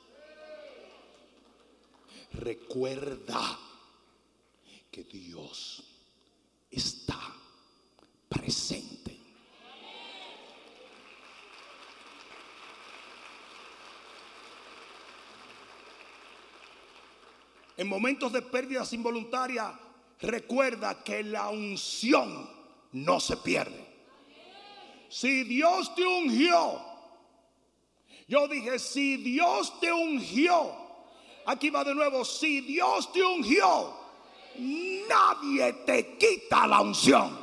[2.34, 3.58] Recuerda
[4.88, 5.82] que Dios
[6.70, 7.18] está
[8.28, 9.18] presente.
[17.76, 19.74] En momentos de pérdidas involuntarias,
[20.20, 22.48] recuerda que la unción
[22.92, 23.91] no se pierde.
[25.12, 26.80] Si Dios te ungió,
[28.26, 30.74] yo dije, si Dios te ungió,
[31.44, 33.94] aquí va de nuevo, si Dios te ungió,
[34.56, 37.38] nadie te quita la unción.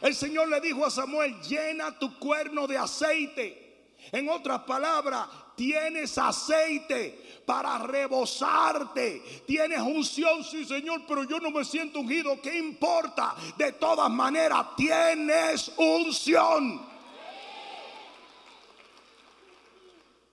[0.00, 3.92] El Señor le dijo a Samuel, llena tu cuerno de aceite.
[4.12, 5.28] En otras palabras,
[5.58, 9.42] tienes aceite para rebosarte.
[9.44, 12.40] Tienes unción, sí Señor, pero yo no me siento ungido.
[12.40, 13.34] ¿Qué importa?
[13.58, 16.80] De todas maneras, tienes unción.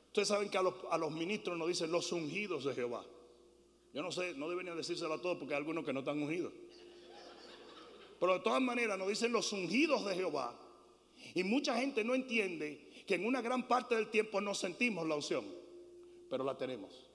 [0.08, 3.04] Ustedes saben que a los, ministros nos dicen los ungidos de Jehová.
[3.94, 6.54] Yo no sé, no deberían decírselo a todos porque hay algunos que no están ungidos.
[8.20, 10.56] Pero de todas maneras nos dicen los ungidos de Jehová.
[11.34, 15.16] Y mucha gente no entiende que en una gran parte del tiempo no sentimos la
[15.16, 15.46] unción,
[16.30, 17.06] pero la tenemos.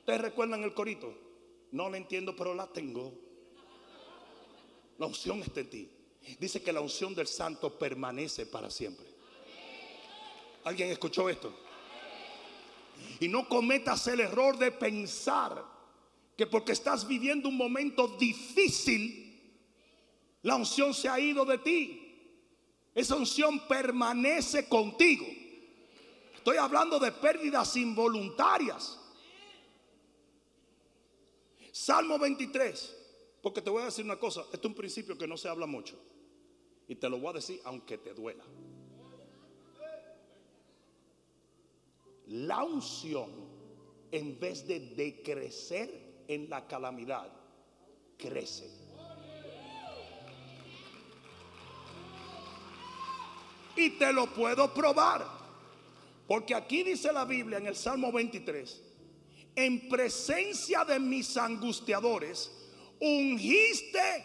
[0.00, 1.12] ¿Ustedes recuerdan el corito?
[1.72, 3.12] No la entiendo, pero la tengo.
[4.98, 5.90] La unción está en ti.
[6.38, 9.06] Dice que la unción del santo permanece para siempre.
[10.64, 11.54] ¿Alguien escuchó esto?
[13.20, 15.64] Y no cometas el error de pensar
[16.36, 19.26] que porque estás viviendo un momento difícil,
[20.42, 22.05] la unción se ha ido de ti.
[22.96, 25.26] Esa unción permanece contigo.
[26.34, 28.98] Estoy hablando de pérdidas involuntarias.
[31.70, 32.96] Salmo 23.
[33.42, 35.66] Porque te voy a decir una cosa, esto es un principio que no se habla
[35.66, 35.94] mucho.
[36.88, 38.44] Y te lo voy a decir aunque te duela.
[42.28, 43.30] La unción,
[44.10, 47.30] en vez de decrecer en la calamidad,
[48.16, 48.85] crece.
[53.76, 55.26] Y te lo puedo probar.
[56.26, 58.82] Porque aquí dice la Biblia en el Salmo 23
[59.56, 62.52] en presencia de mis angustiadores,
[63.00, 64.24] ungiste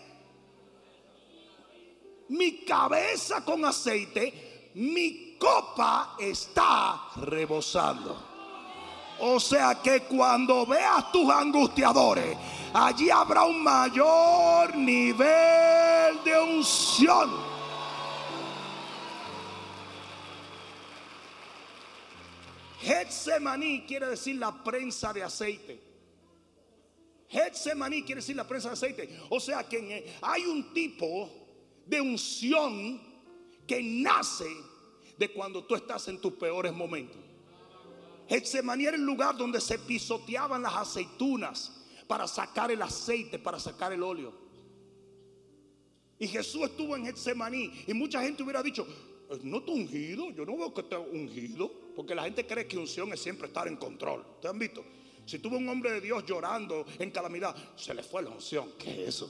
[2.28, 8.30] mi cabeza con aceite, mi copa está rebosando.
[9.22, 12.36] O sea que cuando veas tus angustiadores,
[12.74, 17.51] allí habrá un mayor nivel de unción.
[22.82, 25.80] Getsemaní quiere decir la prensa de aceite.
[27.30, 29.20] Getsemaní quiere decir la prensa de aceite.
[29.30, 31.30] O sea que hay un tipo
[31.86, 33.00] de unción
[33.68, 34.50] que nace
[35.18, 37.18] de cuando tú estás en tus peores momentos.
[38.28, 43.94] Getsemaní era el lugar donde se pisoteaban las aceitunas para sacar el aceite, para sacar
[43.94, 44.34] el óleo.
[46.18, 48.88] Y Jesús estuvo en Getsemaní y mucha gente hubiera dicho,
[49.44, 51.81] no está ungido, yo no veo que esté ungido.
[51.96, 54.26] Porque la gente cree que unción es siempre estar en control.
[54.36, 54.84] ¿Ustedes han visto?
[55.26, 58.74] Si tuvo un hombre de Dios llorando en calamidad, se le fue la unción.
[58.78, 59.30] ¿Qué es eso?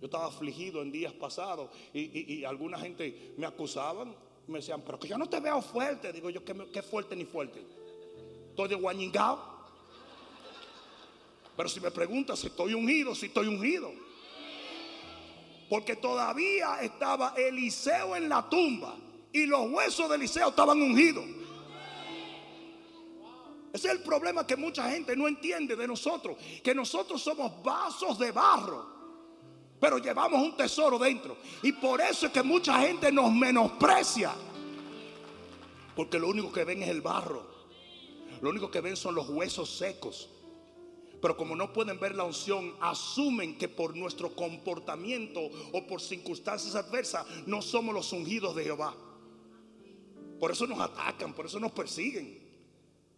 [0.00, 4.14] Yo estaba afligido en días pasados y, alguna gente me acusaban.
[4.46, 6.12] Me decían, pero que yo no te veo fuerte.
[6.12, 7.64] Digo yo, ¿qué, fuerte ni fuerte?
[8.50, 9.56] Estoy de guañingao.
[11.56, 13.90] Pero si me preguntas si estoy ungido, si estoy ungido.
[15.68, 18.96] Porque todavía estaba Eliseo en la tumba
[19.32, 21.24] y los huesos de Eliseo estaban ungidos.
[23.72, 28.18] Ese es el problema que mucha gente no entiende de nosotros, que nosotros somos vasos
[28.18, 28.86] de barro,
[29.78, 31.36] pero llevamos un tesoro dentro.
[31.62, 34.32] Y por eso es que mucha gente nos menosprecia,
[35.94, 37.46] porque lo único que ven es el barro,
[38.40, 40.30] lo único que ven son los huesos secos.
[41.20, 45.40] Pero como no pueden ver la unción, asumen que por nuestro comportamiento
[45.72, 48.94] o por circunstancias adversas no somos los ungidos de Jehová.
[50.38, 52.38] Por eso nos atacan, por eso nos persiguen.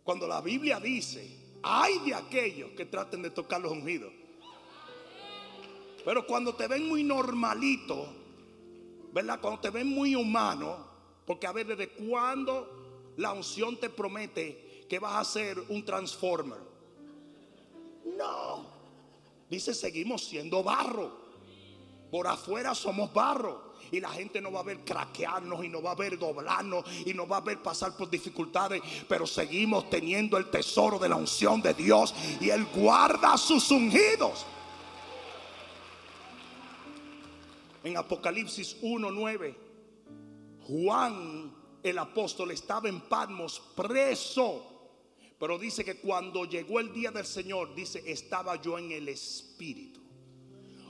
[0.04, 1.28] Cuando la Biblia dice,
[1.62, 4.12] hay de aquellos que traten de tocar los ungidos.
[6.04, 8.06] Pero cuando te ven muy normalito,
[9.12, 9.40] ¿verdad?
[9.40, 10.86] Cuando te ven muy humano,
[11.26, 16.58] porque a ver, ¿desde cuando la unción te promete que vas a ser un transformer?
[18.16, 18.66] No.
[19.48, 21.28] Dice, seguimos siendo barro.
[22.10, 23.68] Por afuera somos barro.
[23.90, 27.14] Y la gente no va a ver craquearnos y no va a ver doblarnos y
[27.14, 28.82] no va a ver pasar por dificultades.
[29.08, 32.14] Pero seguimos teniendo el tesoro de la unción de Dios.
[32.40, 34.44] Y Él guarda sus ungidos.
[37.84, 39.56] En Apocalipsis 1.9,
[40.66, 44.77] Juan el apóstol estaba en Patmos preso
[45.38, 50.00] pero dice que cuando llegó el día del Señor, dice, estaba yo en el Espíritu.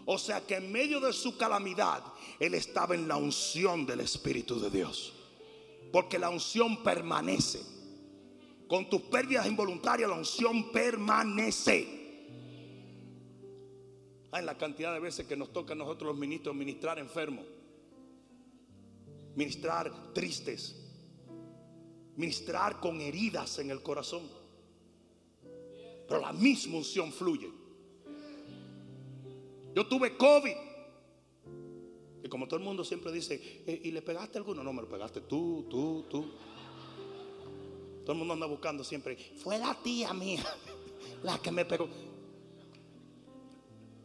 [0.06, 2.02] O sea que en medio de su calamidad,
[2.40, 5.12] él estaba en la unción del Espíritu de Dios.
[5.92, 7.60] Porque la unción permanece.
[8.66, 11.98] Con tus pérdidas involuntarias, la unción permanece.
[14.30, 17.44] Hay la cantidad de veces que nos toca a nosotros los ministros ministrar enfermos,
[19.34, 20.74] ministrar tristes,
[22.16, 24.37] ministrar con heridas en el corazón.
[26.08, 27.52] Pero la misma unción fluye.
[29.74, 30.56] Yo tuve COVID.
[32.24, 34.64] Y como todo el mundo siempre dice, eh, ¿y le pegaste alguno?
[34.64, 36.32] No, me lo pegaste tú, tú, tú.
[38.04, 39.16] Todo el mundo anda buscando siempre.
[39.36, 40.44] Fue la tía mía
[41.22, 41.84] la que me pegó.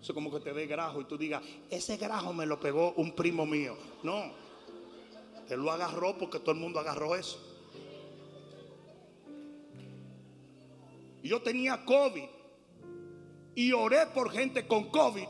[0.01, 2.91] Eso es como que te dé grajo y tú digas, ese grajo me lo pegó
[2.97, 3.77] un primo mío.
[4.03, 4.33] No,
[5.47, 7.52] te lo agarró porque todo el mundo agarró eso.
[11.29, 12.25] Yo tenía COVID
[13.55, 15.27] y oré por gente con COVID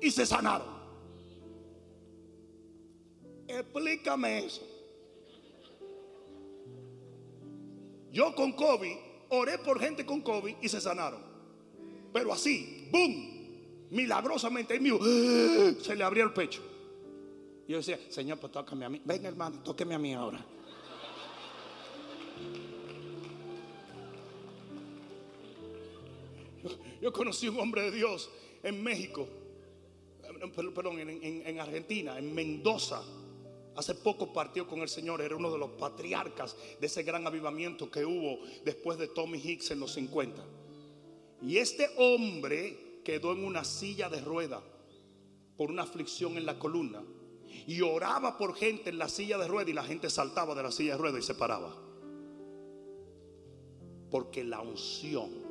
[0.00, 0.74] y se sanaron.
[3.46, 4.62] Explícame eso.
[8.10, 8.96] Yo con COVID
[9.30, 11.20] oré por gente con COVID y se sanaron.
[12.12, 13.88] Pero así, ¡boom!
[13.90, 14.98] Milagrosamente, mío,
[15.80, 16.62] se le abrió el pecho.
[17.66, 19.00] Y yo decía, Señor, pues tócame a mí.
[19.04, 20.44] Venga, hermano, tóqueme a mí ahora.
[27.00, 28.30] Yo conocí un hombre de Dios
[28.62, 29.28] en México,
[30.74, 33.02] perdón, en, Argentina, en Mendoza.
[33.76, 37.90] Hace poco partió con el Señor, era uno de los patriarcas de ese gran avivamiento
[37.90, 40.44] que hubo después de Tommy Hicks en los 50.
[41.42, 44.62] Y este hombre quedó en una silla de rueda
[45.56, 47.02] por una aflicción en la columna
[47.66, 50.70] y oraba por gente en la silla de rueda y la gente saltaba de la
[50.70, 51.74] silla de rueda y se paraba.
[54.10, 55.43] Porque la unción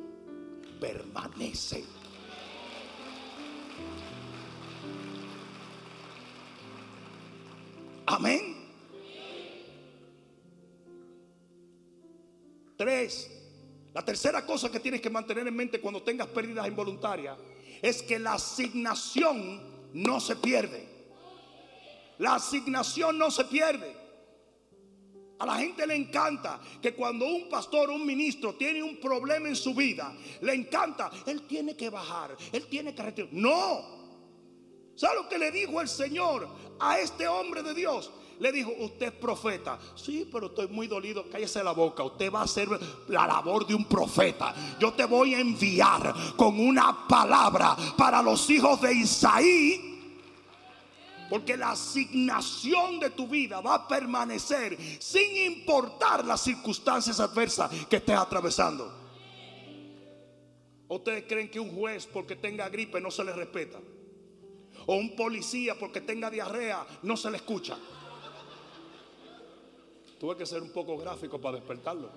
[0.84, 1.82] permanece.
[8.04, 8.54] Amén.
[12.76, 13.30] Tres.
[13.94, 17.38] La tercera cosa que tienes que mantener en mente cuando tengas pérdidas involuntarias
[17.80, 19.62] es que la asignación
[19.94, 20.86] no se pierde.
[22.18, 24.03] La asignación no se pierde.
[25.38, 29.56] A la gente le encanta que cuando un pastor, un ministro tiene un problema en
[29.56, 33.30] su vida, le encanta, él tiene que bajar, él tiene que retirar.
[33.32, 33.94] No.
[34.94, 38.12] ¿Sabe lo que le dijo el Señor a este hombre de Dios?
[38.38, 39.78] Le dijo, usted es profeta.
[39.96, 41.28] Sí, pero estoy muy dolido.
[41.30, 42.02] Cállese la boca.
[42.04, 42.68] Usted va a hacer
[43.08, 44.54] la labor de un profeta.
[44.80, 49.93] Yo te voy a enviar con una palabra para los hijos de Isaí
[51.34, 57.96] porque la asignación de tu vida va a permanecer sin importar las circunstancias adversas que
[57.96, 58.88] estés atravesando.
[60.86, 63.80] ¿Ustedes creen que un juez porque tenga gripe no se le respeta?
[64.86, 67.76] ¿O un policía porque tenga diarrea no se le escucha?
[70.20, 72.12] Tuve que ser un poco gráfico para despertarlo.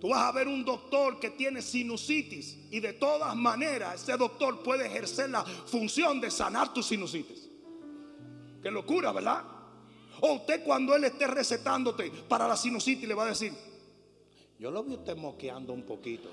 [0.00, 4.62] Tú vas a ver un doctor que tiene sinusitis y de todas maneras ese doctor
[4.62, 7.48] puede ejercer la función de sanar tu sinusitis.
[8.62, 9.42] Qué locura, ¿verdad?
[10.20, 13.52] O usted cuando él esté recetándote para la sinusitis le va a decir,
[14.58, 16.28] yo lo vi usted moqueando un poquito.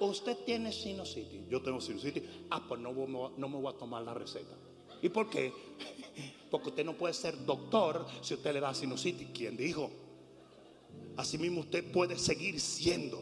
[0.00, 1.48] usted tiene sinusitis.
[1.48, 2.22] Yo tengo sinusitis.
[2.50, 2.92] Ah, pues no,
[3.36, 4.54] no me voy a tomar la receta.
[5.02, 5.52] ¿Y por qué?
[6.50, 9.28] Porque usted no puede ser doctor si usted le da sinusitis.
[9.32, 9.90] ¿Quién dijo?
[11.18, 13.20] Asimismo usted puede seguir siendo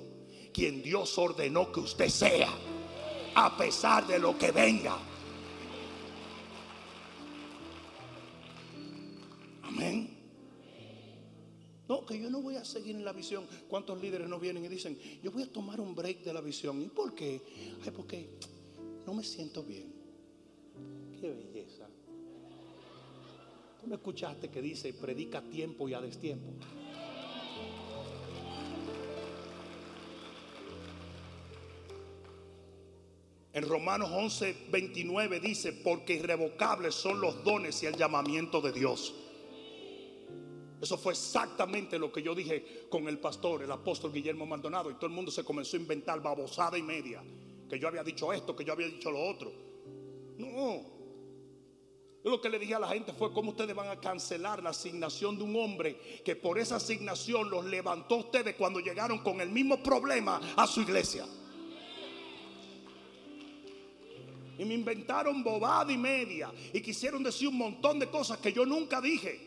[0.52, 2.50] quien Dios ordenó que usted sea.
[3.34, 4.98] A pesar de lo que venga.
[9.62, 10.10] Amén.
[11.88, 13.46] No, que yo no voy a seguir en la visión.
[13.66, 16.82] ¿Cuántos líderes no vienen y dicen, yo voy a tomar un break de la visión?
[16.82, 17.40] ¿Y por qué?
[17.82, 18.28] Ay, porque
[19.06, 19.90] no me siento bien.
[21.18, 21.88] Qué belleza.
[23.80, 26.52] Tú me escuchaste que dice, predica tiempo y a destiempo.
[33.56, 39.14] En Romanos 11, 29 dice, porque irrevocables son los dones y el llamamiento de Dios.
[40.78, 44.90] Eso fue exactamente lo que yo dije con el pastor, el apóstol Guillermo Maldonado.
[44.90, 47.24] Y todo el mundo se comenzó a inventar babosada y media.
[47.66, 49.50] Que yo había dicho esto, que yo había dicho lo otro.
[50.36, 50.82] No.
[52.24, 55.38] Lo que le dije a la gente fue cómo ustedes van a cancelar la asignación
[55.38, 59.82] de un hombre que por esa asignación los levantó ustedes cuando llegaron con el mismo
[59.82, 61.24] problema a su iglesia.
[64.58, 66.52] Y me inventaron bobada y media.
[66.72, 69.40] Y quisieron decir un montón de cosas que yo nunca dije.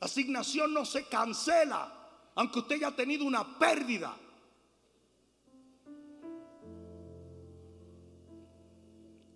[0.00, 1.92] La asignación no se cancela,
[2.34, 4.16] aunque usted haya tenido una pérdida.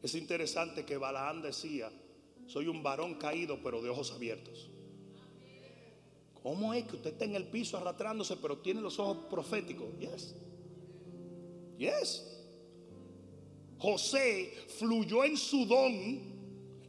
[0.02, 1.90] Es interesante que Balaán decía,
[2.46, 4.70] soy un varón caído pero de ojos abiertos.
[6.42, 9.88] ¿Cómo es que usted está en el piso arrastrándose pero tiene los ojos proféticos?
[9.98, 10.34] Yes.
[11.78, 12.33] Yes.
[13.78, 16.34] José fluyó en su don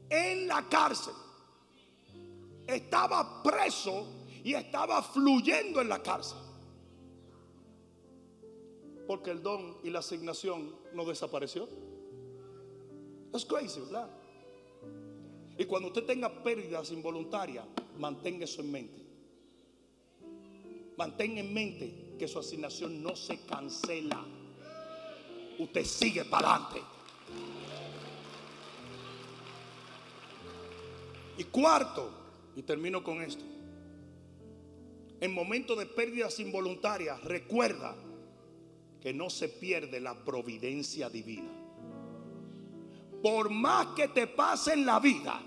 [0.10, 1.14] en la cárcel
[2.68, 4.08] estaba preso
[4.44, 6.38] y estaba fluyendo en la cárcel.
[9.08, 11.68] Porque el don y la asignación no desapareció.
[13.34, 14.10] Es crazy, ¿verdad?
[15.58, 17.66] Y cuando usted tenga pérdidas involuntarias,
[17.98, 19.06] mantenga eso en mente.
[20.98, 24.26] Mantenga en mente que su asignación no se cancela.
[25.60, 26.82] Usted sigue para adelante.
[31.38, 32.10] Y cuarto,
[32.56, 33.44] y termino con esto.
[35.20, 37.96] En momentos de pérdidas involuntarias, recuerda
[39.02, 41.52] que no se pierde la providencia divina.
[43.22, 45.42] Por más que te pase en la vida,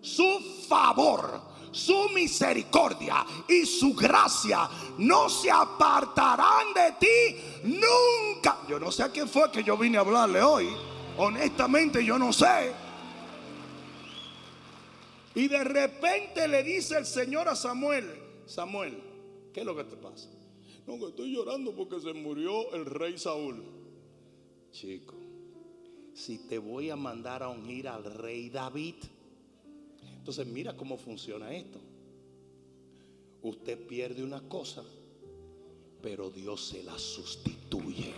[0.00, 0.38] su
[0.68, 1.40] favor,
[1.76, 4.68] su misericordia y su gracia
[4.98, 8.58] no se apartarán de ti nunca.
[8.68, 10.68] Yo no sé a quién fue que yo vine a hablarle hoy.
[11.18, 12.72] Honestamente yo no sé.
[15.34, 18.10] Y de repente le dice el Señor a Samuel,
[18.46, 19.02] Samuel,
[19.52, 20.30] ¿qué es lo que te pasa?
[20.86, 23.62] No, que estoy llorando porque se murió el rey Saúl.
[24.70, 25.14] Chico,
[26.14, 28.94] si te voy a mandar a ungir al rey David,
[30.26, 31.78] entonces mira cómo funciona esto.
[33.42, 34.82] Usted pierde una cosa,
[36.02, 38.12] pero Dios se la sustituye.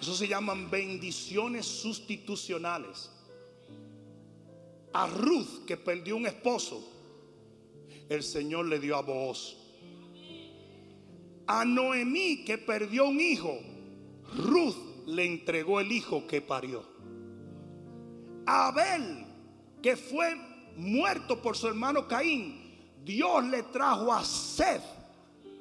[0.00, 3.12] Eso se llaman bendiciones sustitucionales.
[4.92, 6.84] A Ruth, que perdió un esposo,
[8.08, 9.56] el Señor le dio a voz.
[11.46, 13.56] A Noemí, que perdió un hijo,
[14.34, 16.93] Ruth le entregó el hijo que parió.
[18.46, 19.26] Abel,
[19.82, 20.34] que fue
[20.76, 22.64] muerto por su hermano Caín,
[23.04, 24.82] Dios le trajo a Seth,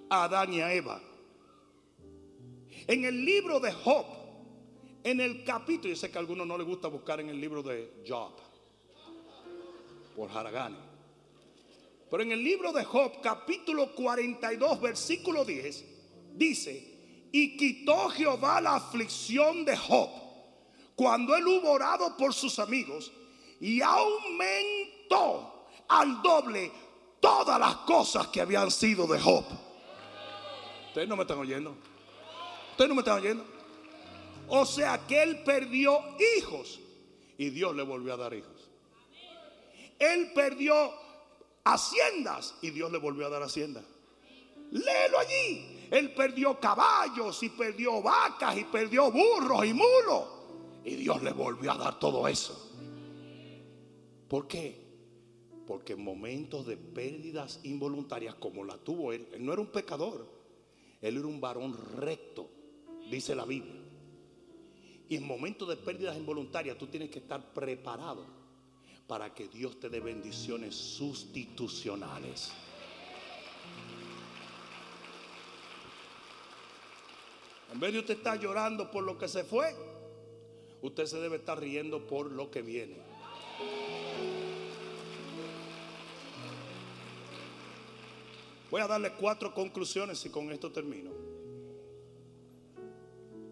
[0.09, 1.01] a Adán y a Eva.
[2.87, 4.05] En el libro de Job,
[5.03, 7.61] en el capítulo, yo sé que a algunos no les gusta buscar en el libro
[7.61, 8.33] de Job,
[10.15, 10.77] por Haragani.
[12.09, 15.85] Pero en el libro de Job, capítulo 42, versículo 10,
[16.35, 20.22] dice, y quitó Jehová la aflicción de Job
[20.95, 23.11] cuando él hubo orado por sus amigos
[23.59, 26.71] y aumentó al doble
[27.19, 29.45] todas las cosas que habían sido de Job.
[30.87, 31.75] Ustedes no me están oyendo.
[32.71, 33.45] Ustedes no me están oyendo.
[34.47, 35.99] O sea que él perdió
[36.37, 36.79] hijos
[37.37, 38.69] y Dios le volvió a dar hijos.
[39.97, 40.91] Él perdió
[41.63, 43.85] haciendas y Dios le volvió a dar haciendas.
[44.71, 45.87] Léelo allí.
[45.91, 50.42] Él perdió caballos y perdió vacas y perdió burros y mulos.
[50.85, 52.71] Y Dios le volvió a dar todo eso.
[54.27, 54.83] ¿Por qué?
[55.65, 60.27] Porque en momentos de pérdidas involuntarias como la tuvo él, él no era un pecador.
[61.01, 62.49] Él era un varón recto,
[63.09, 63.81] dice la Biblia.
[65.09, 68.25] Y en momentos de pérdidas involuntarias tú tienes que estar preparado
[69.07, 72.51] para que Dios te dé bendiciones sustitucionales.
[77.71, 79.75] En vez de usted estar llorando por lo que se fue,
[80.83, 82.97] usted se debe estar riendo por lo que viene.
[88.69, 91.11] Voy a darle cuatro conclusiones y con esto termino.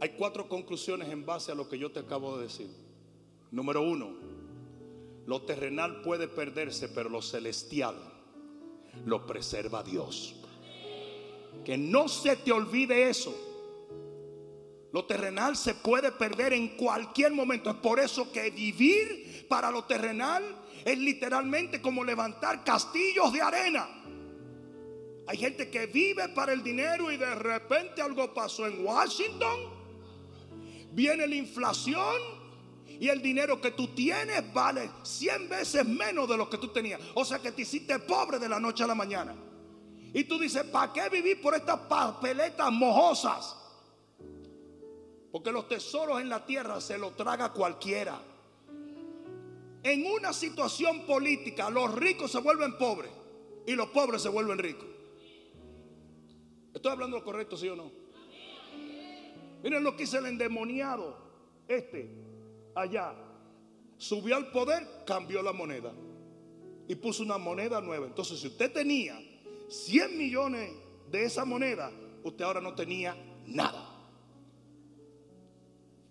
[0.01, 2.69] Hay cuatro conclusiones en base a lo que yo te acabo de decir.
[3.51, 4.09] Número uno,
[5.25, 7.95] lo terrenal puede perderse, pero lo celestial
[9.05, 10.36] lo preserva Dios.
[11.63, 13.51] Que no se te olvide eso.
[14.91, 17.69] Lo terrenal se puede perder en cualquier momento.
[17.69, 20.43] Es por eso que vivir para lo terrenal
[20.83, 23.87] es literalmente como levantar castillos de arena.
[25.27, 29.81] Hay gente que vive para el dinero y de repente algo pasó en Washington
[30.91, 32.15] viene la inflación
[32.87, 37.01] y el dinero que tú tienes vale 100 veces menos de lo que tú tenías.
[37.15, 39.35] O sea que te hiciste pobre de la noche a la mañana.
[40.13, 43.55] Y tú dices, ¿para qué vivir por estas papeletas mojosas?
[45.32, 48.21] Porque los tesoros en la tierra se los traga cualquiera.
[49.84, 53.11] En una situación política, los ricos se vuelven pobres
[53.65, 54.88] y los pobres se vuelven ricos.
[56.73, 57.91] ¿Estoy hablando lo correcto, sí o no?
[59.63, 61.17] Miren lo que hizo el endemoniado.
[61.67, 62.09] Este,
[62.75, 63.13] allá.
[63.97, 65.93] Subió al poder, cambió la moneda.
[66.88, 68.07] Y puso una moneda nueva.
[68.07, 69.19] Entonces, si usted tenía
[69.69, 70.71] 100 millones
[71.09, 71.91] de esa moneda,
[72.23, 73.15] usted ahora no tenía
[73.45, 73.90] nada.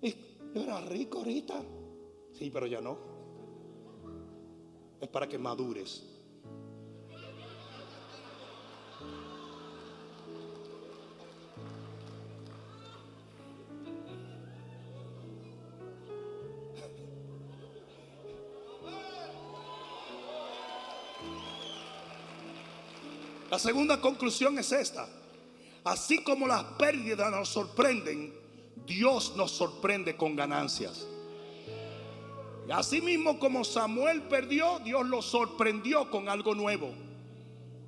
[0.02, 0.14] Y
[0.54, 1.62] era rico ahorita.
[2.32, 2.98] Sí, pero ya no.
[5.00, 6.02] Es para que madures.
[23.50, 25.08] La segunda conclusión es esta.
[25.82, 28.39] Así como las pérdidas nos sorprenden,
[28.90, 31.06] Dios nos sorprende con ganancias.
[32.72, 36.92] Así mismo como Samuel perdió, Dios lo sorprendió con algo nuevo.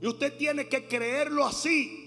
[0.00, 2.01] Y usted tiene que creerlo así.